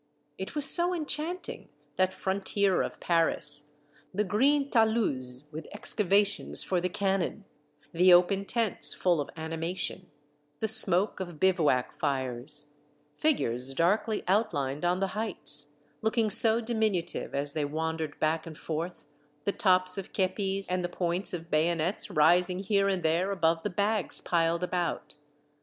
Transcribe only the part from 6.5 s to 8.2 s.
for the cannon, the